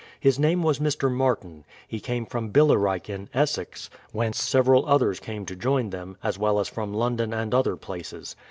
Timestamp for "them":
5.91-6.17